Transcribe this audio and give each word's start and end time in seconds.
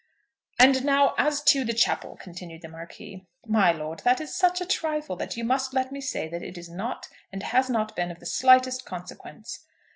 "And 0.57 0.83
now 0.83 1.13
as 1.19 1.43
to 1.43 1.63
the 1.63 1.75
chapel," 1.75 2.17
continued 2.19 2.63
the 2.63 2.67
Marquis. 2.69 3.27
"My 3.45 3.71
lord, 3.71 3.99
that 3.99 4.19
is 4.19 4.33
such 4.35 4.59
a 4.59 4.65
trifle 4.65 5.15
that 5.17 5.37
you 5.37 5.43
must 5.43 5.75
let 5.75 5.91
me 5.91 6.01
say 6.01 6.27
that 6.27 6.41
it 6.41 6.57
is 6.57 6.69
not 6.71 7.07
and 7.31 7.43
has 7.43 7.69
not 7.69 7.95
been 7.95 8.09
of 8.09 8.19
the 8.19 8.25
slightest 8.25 8.83
consequence." 8.83 9.67